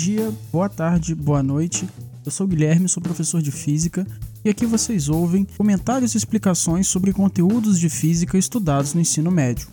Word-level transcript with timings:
dia, 0.00 0.32
boa 0.50 0.66
tarde, 0.66 1.14
boa 1.14 1.42
noite. 1.42 1.86
Eu 2.24 2.32
sou 2.32 2.46
Guilherme, 2.46 2.88
sou 2.88 3.02
professor 3.02 3.42
de 3.42 3.50
física 3.50 4.06
e 4.42 4.48
aqui 4.48 4.64
vocês 4.64 5.10
ouvem 5.10 5.46
comentários 5.58 6.14
e 6.14 6.16
explicações 6.16 6.88
sobre 6.88 7.12
conteúdos 7.12 7.78
de 7.78 7.90
física 7.90 8.38
estudados 8.38 8.94
no 8.94 9.02
ensino 9.02 9.30
médio. 9.30 9.68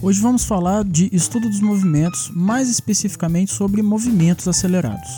Hoje 0.00 0.20
vamos 0.20 0.44
falar 0.44 0.84
de 0.84 1.10
estudo 1.12 1.48
dos 1.48 1.60
movimentos, 1.60 2.30
mais 2.32 2.70
especificamente 2.70 3.52
sobre 3.52 3.82
movimentos 3.82 4.46
acelerados. 4.46 5.10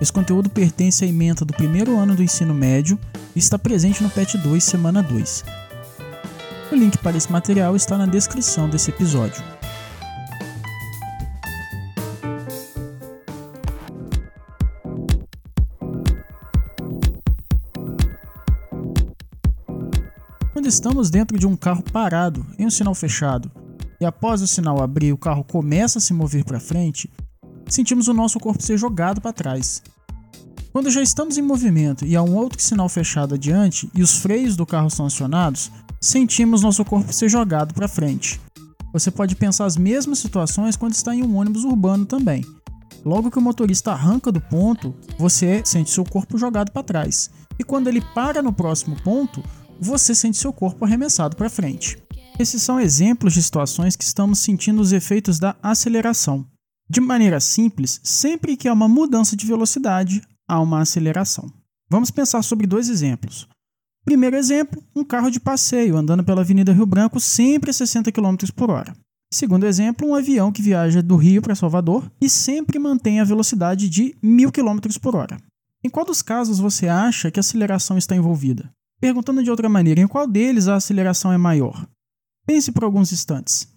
Esse 0.00 0.12
conteúdo 0.12 0.48
pertence 0.48 1.04
à 1.04 1.08
ementa 1.08 1.44
do 1.44 1.52
primeiro 1.52 1.98
ano 1.98 2.14
do 2.14 2.22
ensino 2.22 2.54
médio 2.54 2.96
e 3.34 3.40
está 3.40 3.58
presente 3.58 4.00
no 4.00 4.10
PET 4.10 4.38
2, 4.38 4.62
semana 4.62 5.02
2. 5.02 5.44
O 6.70 6.76
link 6.76 6.98
para 6.98 7.16
esse 7.16 7.32
material 7.32 7.74
está 7.74 7.98
na 7.98 8.06
descrição 8.06 8.70
desse 8.70 8.90
episódio. 8.90 9.57
Estamos 20.68 21.10
dentro 21.10 21.38
de 21.38 21.46
um 21.46 21.56
carro 21.56 21.82
parado 21.82 22.46
em 22.58 22.66
um 22.66 22.70
sinal 22.70 22.94
fechado 22.94 23.50
e 24.00 24.04
após 24.04 24.40
o 24.42 24.46
sinal 24.46 24.82
abrir 24.82 25.12
o 25.12 25.18
carro 25.18 25.42
começa 25.42 25.98
a 25.98 26.00
se 26.00 26.14
mover 26.14 26.44
para 26.44 26.60
frente, 26.60 27.10
sentimos 27.66 28.06
o 28.08 28.14
nosso 28.14 28.38
corpo 28.38 28.62
ser 28.62 28.78
jogado 28.78 29.20
para 29.20 29.32
trás. 29.32 29.82
Quando 30.72 30.90
já 30.90 31.02
estamos 31.02 31.36
em 31.36 31.42
movimento 31.42 32.04
e 32.04 32.14
há 32.14 32.22
um 32.22 32.36
outro 32.36 32.62
sinal 32.62 32.88
fechado 32.88 33.34
adiante 33.34 33.90
e 33.94 34.02
os 34.02 34.18
freios 34.18 34.54
do 34.54 34.66
carro 34.66 34.90
são 34.90 35.06
acionados, 35.06 35.70
sentimos 36.00 36.62
nosso 36.62 36.84
corpo 36.84 37.12
ser 37.12 37.28
jogado 37.28 37.74
para 37.74 37.88
frente. 37.88 38.40
Você 38.92 39.10
pode 39.10 39.34
pensar 39.34 39.64
as 39.64 39.76
mesmas 39.76 40.18
situações 40.18 40.76
quando 40.76 40.94
está 40.94 41.14
em 41.14 41.22
um 41.22 41.36
ônibus 41.36 41.64
urbano 41.64 42.06
também. 42.06 42.44
Logo 43.04 43.30
que 43.30 43.38
o 43.38 43.42
motorista 43.42 43.92
arranca 43.92 44.30
do 44.30 44.40
ponto, 44.40 44.94
você 45.18 45.62
sente 45.64 45.90
seu 45.90 46.04
corpo 46.04 46.38
jogado 46.38 46.70
para 46.70 46.82
trás. 46.82 47.30
E 47.58 47.64
quando 47.64 47.88
ele 47.88 48.00
para 48.14 48.42
no 48.42 48.52
próximo 48.52 48.96
ponto, 49.02 49.42
você 49.80 50.14
sente 50.14 50.36
seu 50.36 50.52
corpo 50.52 50.84
arremessado 50.84 51.36
para 51.36 51.50
frente. 51.50 51.98
Esses 52.38 52.62
são 52.62 52.80
exemplos 52.80 53.32
de 53.32 53.42
situações 53.42 53.96
que 53.96 54.04
estamos 54.04 54.38
sentindo 54.38 54.80
os 54.80 54.92
efeitos 54.92 55.38
da 55.38 55.56
aceleração. 55.62 56.46
De 56.88 57.00
maneira 57.00 57.40
simples, 57.40 58.00
sempre 58.02 58.56
que 58.56 58.68
há 58.68 58.72
uma 58.72 58.88
mudança 58.88 59.36
de 59.36 59.44
velocidade, 59.44 60.22
há 60.48 60.60
uma 60.60 60.80
aceleração. 60.80 61.52
Vamos 61.90 62.10
pensar 62.10 62.42
sobre 62.42 62.66
dois 62.66 62.88
exemplos. 62.88 63.48
Primeiro 64.04 64.36
exemplo, 64.36 64.82
um 64.96 65.04
carro 65.04 65.30
de 65.30 65.40
passeio 65.40 65.96
andando 65.96 66.24
pela 66.24 66.40
Avenida 66.40 66.72
Rio 66.72 66.86
Branco 66.86 67.20
sempre 67.20 67.70
a 67.70 67.74
60 67.74 68.10
km 68.10 68.36
por 68.54 68.70
hora. 68.70 68.94
Segundo 69.30 69.66
exemplo, 69.66 70.08
um 70.08 70.14
avião 70.14 70.50
que 70.50 70.62
viaja 70.62 71.02
do 71.02 71.16
Rio 71.16 71.42
para 71.42 71.54
Salvador 71.54 72.10
e 72.18 72.30
sempre 72.30 72.78
mantém 72.78 73.20
a 73.20 73.24
velocidade 73.24 73.88
de 73.88 74.16
1000 74.22 74.50
km 74.50 74.78
por 75.02 75.14
hora. 75.14 75.36
Em 75.84 75.90
qual 75.90 76.06
dos 76.06 76.22
casos 76.22 76.58
você 76.58 76.88
acha 76.88 77.30
que 77.30 77.38
a 77.38 77.42
aceleração 77.42 77.98
está 77.98 78.16
envolvida? 78.16 78.72
Perguntando 79.00 79.44
de 79.44 79.50
outra 79.50 79.68
maneira, 79.68 80.00
em 80.00 80.08
qual 80.08 80.26
deles 80.26 80.66
a 80.66 80.74
aceleração 80.74 81.32
é 81.32 81.38
maior? 81.38 81.88
Pense 82.44 82.72
por 82.72 82.82
alguns 82.82 83.12
instantes. 83.12 83.68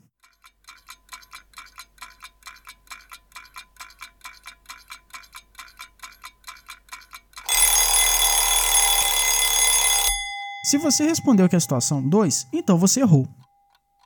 Se 10.66 10.78
você 10.78 11.06
respondeu 11.06 11.48
que 11.50 11.56
é 11.56 11.58
a 11.58 11.60
situação 11.60 12.08
2, 12.08 12.48
então 12.54 12.78
você 12.78 13.02
errou. 13.02 13.28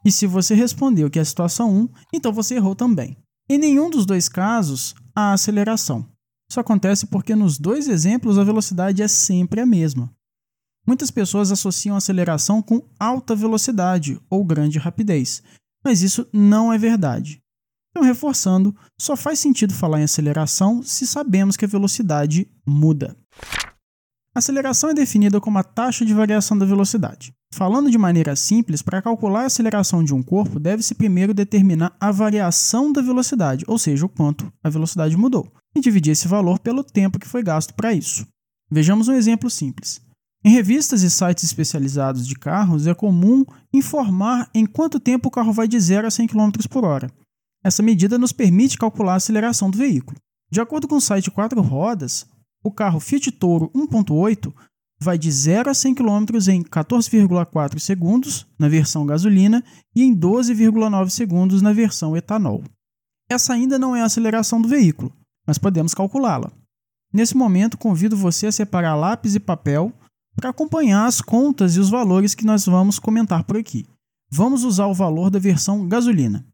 E 0.03 0.11
se 0.11 0.27
você 0.27 0.53
respondeu 0.53 1.09
que 1.09 1.19
é 1.19 1.21
a 1.21 1.25
situação 1.25 1.71
1, 1.73 1.89
então 2.13 2.33
você 2.33 2.55
errou 2.55 2.75
também. 2.75 3.15
Em 3.47 3.57
nenhum 3.57 3.89
dos 3.89 4.05
dois 4.05 4.27
casos 4.27 4.95
há 5.15 5.33
aceleração. 5.33 6.09
Isso 6.49 6.59
acontece 6.59 7.07
porque 7.07 7.35
nos 7.35 7.57
dois 7.57 7.87
exemplos 7.87 8.37
a 8.37 8.43
velocidade 8.43 9.01
é 9.01 9.07
sempre 9.07 9.61
a 9.61 9.65
mesma. 9.65 10.11
Muitas 10.85 11.09
pessoas 11.09 11.51
associam 11.51 11.95
aceleração 11.95 12.61
com 12.61 12.83
alta 12.99 13.35
velocidade 13.35 14.19
ou 14.29 14.45
grande 14.45 14.77
rapidez, 14.77 15.41
mas 15.83 16.01
isso 16.01 16.27
não 16.31 16.71
é 16.71 16.77
verdade. 16.77 17.41
Então, 17.91 18.03
reforçando, 18.03 18.75
só 18.99 19.15
faz 19.15 19.39
sentido 19.39 19.73
falar 19.73 20.01
em 20.01 20.03
aceleração 20.03 20.83
se 20.83 21.07
sabemos 21.07 21.55
que 21.55 21.63
a 21.63 21.67
velocidade 21.67 22.47
muda. 22.67 23.15
Aceleração 24.35 24.89
é 24.89 24.93
definida 24.93 25.39
como 25.39 25.57
a 25.57 25.63
taxa 25.63 26.05
de 26.05 26.13
variação 26.13 26.57
da 26.57 26.65
velocidade. 26.65 27.33
Falando 27.53 27.89
de 27.89 27.97
maneira 27.97 28.35
simples, 28.35 28.81
para 28.81 29.01
calcular 29.01 29.43
a 29.43 29.45
aceleração 29.45 30.03
de 30.03 30.13
um 30.13 30.21
corpo, 30.21 30.59
deve-se 30.59 30.93
primeiro 30.93 31.33
determinar 31.33 31.95
a 32.01 32.11
variação 32.11 32.91
da 32.91 33.01
velocidade, 33.01 33.63
ou 33.65 33.79
seja, 33.79 34.05
o 34.05 34.09
quanto 34.09 34.51
a 34.61 34.69
velocidade 34.69 35.15
mudou, 35.15 35.49
e 35.73 35.79
dividir 35.79 36.11
esse 36.11 36.27
valor 36.27 36.59
pelo 36.59 36.83
tempo 36.83 37.17
que 37.17 37.29
foi 37.29 37.41
gasto 37.41 37.73
para 37.73 37.93
isso. 37.93 38.27
Vejamos 38.69 39.07
um 39.07 39.13
exemplo 39.13 39.49
simples. 39.49 40.01
Em 40.45 40.51
revistas 40.51 41.01
e 41.01 41.09
sites 41.09 41.43
especializados 41.43 42.27
de 42.27 42.35
carros, 42.35 42.85
é 42.85 42.93
comum 42.93 43.43
informar 43.73 44.47
em 44.53 44.63
quanto 44.63 44.99
tempo 44.99 45.27
o 45.27 45.31
carro 45.31 45.51
vai 45.51 45.67
de 45.67 45.79
0 45.79 46.05
a 46.05 46.11
100 46.11 46.27
km 46.27 46.51
por 46.69 46.85
hora. 46.85 47.09
Essa 47.63 47.81
medida 47.81 48.15
nos 48.19 48.31
permite 48.31 48.77
calcular 48.77 49.13
a 49.13 49.15
aceleração 49.15 49.71
do 49.71 49.77
veículo. 49.79 50.15
De 50.51 50.61
acordo 50.61 50.87
com 50.87 50.97
o 50.97 51.01
site 51.01 51.31
4 51.31 51.59
rodas, 51.63 52.27
o 52.63 52.71
carro 52.71 52.99
Fiat 52.99 53.31
Toro 53.31 53.71
1.8 53.75 54.53
vai 55.01 55.17
de 55.17 55.31
0 55.31 55.71
a 55.71 55.73
100 55.73 55.95
km 55.95 56.25
em 56.47 56.61
14,4 56.61 57.79
segundos 57.79 58.45
na 58.59 58.69
versão 58.69 59.03
gasolina 59.03 59.63
e 59.95 60.03
em 60.03 60.15
12,9 60.15 61.09
segundos 61.09 61.63
na 61.63 61.73
versão 61.73 62.15
etanol. 62.15 62.63
Essa 63.27 63.53
ainda 63.53 63.79
não 63.79 63.95
é 63.95 64.03
a 64.03 64.05
aceleração 64.05 64.61
do 64.61 64.67
veículo, 64.67 65.11
mas 65.47 65.57
podemos 65.57 65.95
calculá-la. 65.95 66.51
Nesse 67.11 67.35
momento, 67.35 67.79
convido 67.79 68.15
você 68.15 68.45
a 68.45 68.51
separar 68.51 68.93
lápis 68.93 69.33
e 69.33 69.39
papel 69.39 69.91
para 70.35 70.49
acompanhar 70.49 71.05
as 71.05 71.21
contas 71.21 71.75
e 71.75 71.79
os 71.79 71.89
valores 71.89 72.35
que 72.35 72.45
nós 72.45 72.65
vamos 72.65 72.99
comentar 72.99 73.43
por 73.43 73.57
aqui. 73.57 73.85
Vamos 74.29 74.63
usar 74.63 74.87
o 74.87 74.93
valor 74.93 75.29
da 75.29 75.39
versão 75.39 75.87
gasolina. 75.87 76.45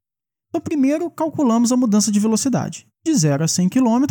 Então, 0.49 0.61
primeiro, 0.61 1.09
calculamos 1.09 1.71
a 1.71 1.77
mudança 1.77 2.11
de 2.11 2.19
velocidade. 2.19 2.85
De 3.03 3.13
0 3.13 3.43
a 3.43 3.47
100 3.47 3.69
km, 3.69 4.05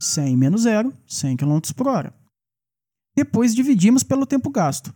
100 0.00 0.36
menos 0.36 0.62
0, 0.62 0.92
100 1.06 1.36
km 1.36 1.60
por 1.76 1.86
hora. 1.86 2.14
Depois, 3.14 3.54
dividimos 3.54 4.02
pelo 4.02 4.26
tempo 4.26 4.50
gasto. 4.50 4.92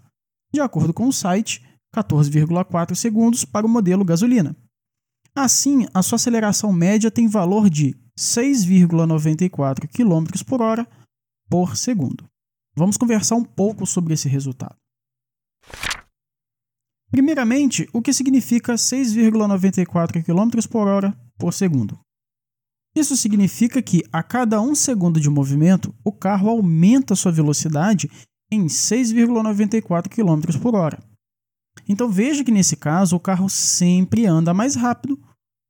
De 0.52 0.60
acordo 0.60 0.92
com 0.92 1.06
o 1.06 1.12
site, 1.12 1.62
14,4 1.94 2.94
segundos 2.94 3.44
para 3.44 3.66
o 3.66 3.68
modelo 3.68 4.04
gasolina. 4.04 4.56
Assim, 5.34 5.86
a 5.94 6.02
sua 6.02 6.16
aceleração 6.16 6.72
média 6.72 7.10
tem 7.10 7.28
valor 7.28 7.70
de 7.70 7.94
6,94 8.18 9.86
km 9.86 10.44
por 10.44 10.60
hora 10.60 10.88
por 11.48 11.76
segundo. 11.76 12.24
Vamos 12.78 12.96
conversar 12.96 13.34
um 13.34 13.44
pouco 13.44 13.84
sobre 13.84 14.14
esse 14.14 14.28
resultado. 14.28 14.76
Primeiramente, 17.10 17.88
o 17.92 18.00
que 18.00 18.12
significa 18.12 18.74
6,94 18.74 20.22
km 20.24 20.68
por 20.68 20.86
hora 20.86 21.18
por 21.38 21.52
segundo? 21.52 21.98
Isso 22.94 23.16
significa 23.16 23.82
que 23.82 24.02
a 24.12 24.22
cada 24.22 24.60
um 24.60 24.74
segundo 24.74 25.20
de 25.20 25.30
movimento, 25.30 25.94
o 26.04 26.12
carro 26.12 26.48
aumenta 26.48 27.14
sua 27.14 27.32
velocidade 27.32 28.10
em 28.50 28.66
6,94 28.66 30.08
km 30.08 30.60
por 30.60 30.74
hora. 30.74 30.98
Então 31.88 32.10
veja 32.10 32.44
que 32.44 32.50
nesse 32.50 32.76
caso 32.76 33.16
o 33.16 33.20
carro 33.20 33.48
sempre 33.48 34.26
anda 34.26 34.52
mais 34.52 34.74
rápido, 34.74 35.18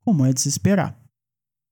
como 0.05 0.25
é 0.25 0.33
de 0.33 0.41
se 0.41 0.49
esperar. 0.49 0.99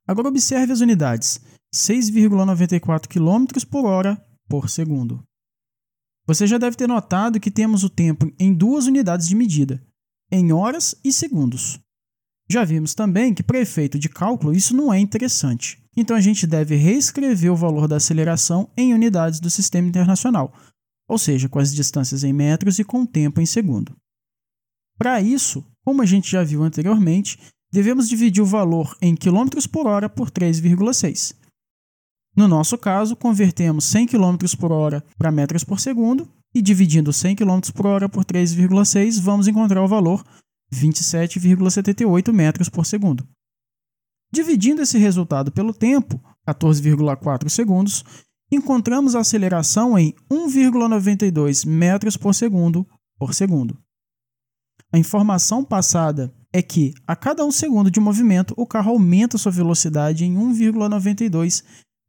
Agora 0.07 0.29
observe 0.29 0.73
as 0.73 0.81
unidades: 0.81 1.41
6,94 1.75 3.09
km 3.09 3.67
por 3.69 3.87
hora 3.87 4.23
por 4.49 4.69
segundo. 4.69 5.26
Você 6.27 6.47
já 6.47 6.59
deve 6.59 6.77
ter 6.77 6.89
notado 6.89 7.39
que 7.39 7.51
temos 7.51 7.85
o 7.85 7.91
tempo 7.91 8.33
em 8.39 8.53
duas 8.53 8.87
unidades 8.87 9.29
de 9.29 9.37
medida, 9.37 9.81
em 10.31 10.53
horas 10.53 10.95
e 11.05 11.13
segundos. 11.13 11.79
Já 12.49 12.65
vimos 12.65 12.95
também 12.95 13.33
que, 13.33 13.43
para 13.43 13.61
efeito 13.61 13.99
de 13.99 14.09
cálculo, 14.09 14.53
isso 14.53 14.75
não 14.75 14.93
é 14.93 14.99
interessante. 14.99 15.83
Então 15.97 16.17
a 16.17 16.21
gente 16.21 16.47
deve 16.47 16.77
reescrever 16.77 17.53
o 17.53 17.57
valor 17.57 17.89
da 17.89 17.97
aceleração 17.97 18.71
em 18.77 18.93
unidades 18.93 19.41
do 19.41 19.49
sistema 19.49 19.89
internacional, 19.89 20.53
ou 21.09 21.17
seja, 21.17 21.49
com 21.49 21.59
as 21.59 21.73
distâncias 21.73 22.25
em 22.25 22.33
metros 22.33 22.79
e 22.79 22.85
com 22.85 23.03
o 23.03 23.07
tempo 23.07 23.41
em 23.41 23.47
segundo. 23.47 23.97
Para 24.99 25.21
isso, 25.21 25.65
como 25.85 26.03
a 26.03 26.07
gente 26.07 26.31
já 26.31 26.43
viu 26.43 26.63
anteriormente, 26.63 27.39
devemos 27.73 28.09
dividir 28.09 28.43
o 28.43 28.47
valor 28.47 28.97
em 29.01 29.15
km 29.15 29.49
por 29.71 29.87
hora 29.87 30.09
por 30.09 30.31
3,6. 30.31 31.35
No 32.37 32.47
nosso 32.47 32.77
caso, 32.77 33.17
convertemos 33.17 33.87
100 33.87 34.09
km 34.09 34.37
por 34.59 34.71
hora 34.71 35.03
para 35.17 35.33
metros 35.33 35.65
por 35.65 35.81
segundo 35.81 36.31
e 36.55 36.61
dividindo 36.61 37.13
100 37.13 37.37
km 37.37 37.61
por 37.75 37.87
hora 37.87 38.09
por 38.09 38.25
3,6, 38.25 39.21
vamos 39.21 39.49
encontrar 39.49 39.83
o 39.83 39.89
valor 39.89 40.23
27,78 40.73 42.33
metros 42.33 42.69
por 42.69 42.85
segundo. 42.85 43.27
Dividindo 44.31 44.83
esse 44.83 44.99
resultado 44.99 45.51
pelo 45.51 45.73
tempo, 45.73 46.21
14,4 46.47 47.49
segundos, 47.49 48.05
encontramos 48.51 49.15
a 49.15 49.21
aceleração 49.21 49.99
em 49.99 50.15
1,92 50.31 51.67
metros 51.67 52.17
por 52.17 52.35
segundo 52.35 52.87
por 53.19 53.33
segundo. 53.33 53.79
A 54.93 54.99
informação 54.99 55.65
passada 55.65 56.33
é 56.53 56.63
que 56.63 56.93
a 57.07 57.17
cada 57.17 57.45
um 57.45 57.51
segundo 57.51 57.91
de 57.91 58.01
movimento 58.01 58.55
o 58.57 58.67
carro 58.67 58.93
aumenta 58.93 59.39
sua 59.39 59.53
velocidade 59.53 60.25
em 60.25 60.35
1,92 60.37 61.65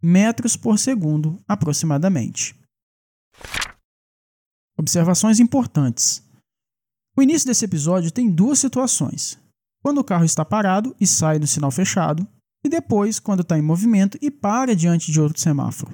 metros 0.07 0.55
por 0.55 0.79
segundo 0.79 1.37
aproximadamente. 1.45 2.55
Observações 4.77 5.39
importantes. 5.39 6.23
O 7.17 7.21
início 7.21 7.47
desse 7.47 7.65
episódio 7.65 8.09
tem 8.09 8.31
duas 8.31 8.57
situações: 8.57 9.37
quando 9.83 9.97
o 9.97 10.03
carro 10.03 10.23
está 10.23 10.45
parado 10.45 10.95
e 10.99 11.05
sai 11.05 11.37
do 11.37 11.45
sinal 11.45 11.71
fechado, 11.71 12.25
e 12.63 12.69
depois 12.69 13.19
quando 13.19 13.41
está 13.41 13.57
em 13.57 13.61
movimento 13.61 14.17
e 14.21 14.31
para 14.31 14.75
diante 14.75 15.11
de 15.11 15.19
outro 15.19 15.41
semáforo. 15.41 15.91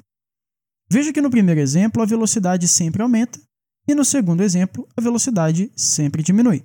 Veja 0.92 1.12
que 1.12 1.22
no 1.22 1.32
primeiro 1.32 1.60
exemplo 1.60 2.04
a 2.04 2.06
velocidade 2.06 2.68
sempre 2.68 3.02
aumenta 3.02 3.40
e 3.88 3.96
no 3.96 4.06
segundo 4.06 4.44
exemplo 4.44 4.88
a 4.96 5.02
velocidade 5.02 5.72
sempre 5.76 6.22
diminui. 6.22 6.64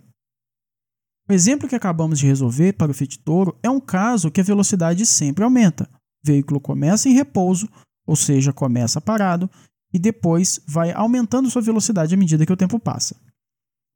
O 1.29 1.33
exemplo 1.33 1.69
que 1.69 1.75
acabamos 1.75 2.19
de 2.19 2.27
resolver 2.27 2.75
para 2.75 2.91
o 2.91 2.95
Fiat 2.95 3.19
Toro 3.21 3.59
é 3.63 3.71
um 3.71 3.81
caso 3.81 4.31
que 4.31 4.41
a 4.41 4.45
velocidade 4.45 5.07
sempre 5.07 5.45
aumenta. 5.45 5.89
Veículo 6.23 6.61
começa 6.61 7.09
em 7.09 7.13
repouso, 7.13 7.69
ou 8.07 8.17
seja, 8.17 8.53
começa 8.53 9.01
parado, 9.01 9.51
e 9.93 9.99
depois 9.99 10.61
vai 10.67 10.93
aumentando 10.93 11.51
sua 11.51 11.63
velocidade 11.63 12.15
à 12.15 12.19
medida 12.19 12.45
que 12.45 12.53
o 12.53 12.57
tempo 12.57 12.79
passa. 12.79 13.17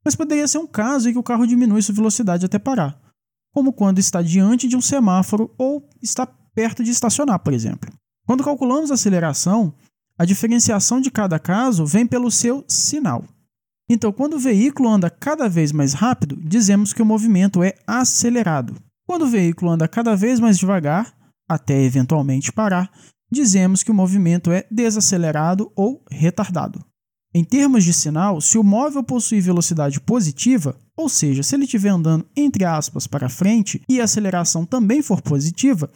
Mas 0.03 0.15
poderia 0.15 0.47
ser 0.47 0.57
um 0.57 0.67
caso 0.67 1.09
em 1.09 1.13
que 1.13 1.19
o 1.19 1.23
carro 1.23 1.47
diminui 1.47 1.81
sua 1.81 1.95
velocidade 1.95 2.45
até 2.45 2.59
parar, 2.59 2.99
como 3.53 3.71
quando 3.71 3.99
está 3.99 4.21
diante 4.21 4.67
de 4.67 4.75
um 4.75 4.81
semáforo 4.81 5.53
ou 5.57 5.87
está 6.01 6.25
perto 6.25 6.83
de 6.83 6.91
estacionar, 6.91 7.39
por 7.39 7.53
exemplo. 7.53 7.91
Quando 8.25 8.43
calculamos 8.43 8.91
a 8.91 8.95
aceleração, 8.95 9.73
a 10.17 10.25
diferenciação 10.25 11.01
de 11.01 11.11
cada 11.11 11.39
caso 11.39 11.85
vem 11.85 12.05
pelo 12.05 12.31
seu 12.31 12.63
sinal. 12.67 13.23
Então, 13.89 14.11
quando 14.11 14.35
o 14.35 14.39
veículo 14.39 14.89
anda 14.89 15.09
cada 15.09 15.49
vez 15.49 15.71
mais 15.71 15.93
rápido, 15.93 16.37
dizemos 16.37 16.93
que 16.93 17.01
o 17.01 17.05
movimento 17.05 17.61
é 17.61 17.75
acelerado. 17.85 18.75
Quando 19.05 19.23
o 19.23 19.29
veículo 19.29 19.71
anda 19.71 19.87
cada 19.87 20.15
vez 20.15 20.39
mais 20.39 20.57
devagar, 20.57 21.13
até 21.49 21.81
eventualmente 21.81 22.51
parar, 22.51 22.91
dizemos 23.31 23.83
que 23.83 23.91
o 23.91 23.93
movimento 23.93 24.51
é 24.51 24.65
desacelerado 24.69 25.71
ou 25.75 26.03
retardado. 26.09 26.83
Em 27.35 27.43
termos 27.43 27.83
de 27.83 27.93
sinal, 27.93 28.39
se 28.39 28.59
o 28.59 28.63
móvel 28.63 29.03
possui 29.03 29.41
velocidade 29.41 29.99
positiva, 29.99 30.77
ou 30.95 31.09
seja, 31.09 31.41
se 31.41 31.55
ele 31.55 31.63
estiver 31.63 31.89
andando 31.89 32.27
entre 32.37 32.63
aspas 32.63 33.07
para 33.07 33.27
frente 33.27 33.81
e 33.89 33.99
a 33.99 34.03
aceleração 34.03 34.65
também 34.65 35.01
for 35.01 35.19
positiva, 35.19 35.89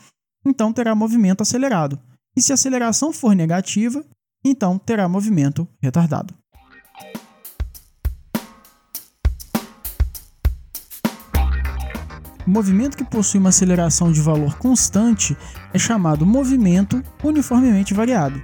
então 0.44 0.74
terá 0.74 0.96
movimento 0.96 1.42
acelerado. 1.42 2.00
E 2.36 2.42
se 2.42 2.52
a 2.52 2.56
aceleração 2.56 3.14
for 3.14 3.36
negativa, 3.36 4.04
então 4.44 4.80
terá 4.80 5.08
movimento 5.08 5.68
retardado. 5.80 6.34
O 12.48 12.50
movimento 12.50 12.96
que 12.96 13.04
possui 13.04 13.42
uma 13.42 13.50
aceleração 13.50 14.10
de 14.10 14.22
valor 14.22 14.58
constante 14.58 15.36
é 15.74 15.78
chamado 15.78 16.26
movimento 16.26 17.04
uniformemente 17.22 17.94
variado. 17.94 18.42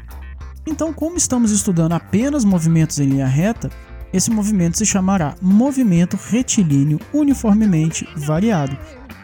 Então, 0.68 0.92
como 0.92 1.16
estamos 1.16 1.52
estudando 1.52 1.94
apenas 1.94 2.44
movimentos 2.44 3.00
em 3.00 3.08
linha 3.08 3.26
reta, 3.26 3.72
esse 4.12 4.30
movimento 4.30 4.78
se 4.78 4.86
chamará 4.86 5.36
movimento 5.42 6.20
retilíneo 6.30 7.00
uniformemente 7.14 8.06
variado, 8.18 8.78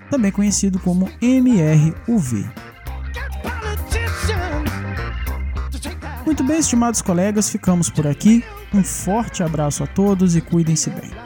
também 0.10 0.32
conhecido 0.32 0.80
como 0.80 1.10
MRUV. 1.22 2.50
Muito 6.26 6.44
bem, 6.44 6.60
estimados 6.60 7.02
colegas, 7.02 7.50
ficamos 7.50 7.90
por 7.90 8.08
aqui. 8.08 8.46
Um 8.74 8.84
forte 8.84 9.44
abraço 9.44 9.84
a 9.84 9.88
todos 9.88 10.38
e 10.38 10.42
cuidem-se 10.42 10.90
bem. 10.90 11.19